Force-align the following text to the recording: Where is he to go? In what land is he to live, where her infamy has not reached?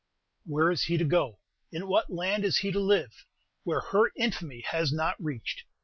Where 0.47 0.71
is 0.71 0.85
he 0.85 0.97
to 0.97 1.05
go? 1.05 1.37
In 1.71 1.85
what 1.87 2.09
land 2.09 2.43
is 2.43 2.57
he 2.57 2.71
to 2.71 2.79
live, 2.79 3.27
where 3.61 3.81
her 3.81 4.11
infamy 4.15 4.61
has 4.61 4.91
not 4.91 5.15
reached? 5.23 5.61